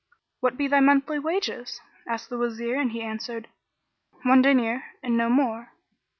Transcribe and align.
"What 0.39 0.57
be 0.57 0.67
thy 0.67 0.79
monthly 0.79 1.19
wages?" 1.19 1.79
asked 2.07 2.31
the 2.31 2.37
Wazir 2.39 2.73
and 2.81 2.91
he 2.91 3.03
answered, 3.03 3.49
"One 4.23 4.41
diner 4.41 4.83
and 5.03 5.15
no 5.15 5.29
more." 5.29 5.73